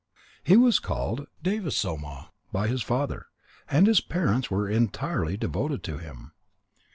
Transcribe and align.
He 0.43 0.57
was 0.57 0.79
called 0.79 1.27
Devasoma 1.43 2.29
by 2.51 2.67
his 2.67 2.81
father, 2.81 3.27
and 3.69 3.85
his 3.85 4.01
parents 4.01 4.49
were 4.49 4.67
entirely 4.67 5.37
devoted 5.37 5.83
to 5.83 5.99
him. 5.99 6.31